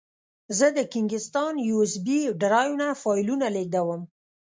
[0.57, 4.01] زه د کینګ سټان یو ایس بي ډرایو نه فایلونه لېږدوم.